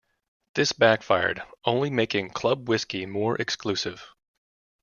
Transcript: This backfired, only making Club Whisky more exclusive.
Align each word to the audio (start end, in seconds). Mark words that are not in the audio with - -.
This 0.55 0.71
backfired, 0.71 1.43
only 1.63 1.91
making 1.91 2.31
Club 2.31 2.67
Whisky 2.67 3.05
more 3.05 3.35
exclusive. 3.35 4.01